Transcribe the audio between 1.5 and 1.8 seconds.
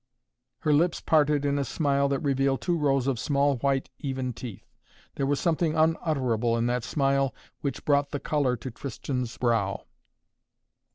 a